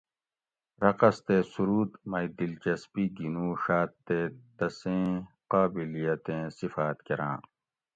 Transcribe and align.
رقص 0.83 1.17
تے 1.25 1.37
سُرود) 1.51 1.89
مئ 2.09 2.25
دلچسپی 2.37 3.03
گِنُوڛات 3.17 3.91
تہ 4.05 4.19
تسیں 4.57 5.07
قابلیتیں 5.51 6.43
صفاۤت 6.57 6.97
کراۤں 7.07 7.37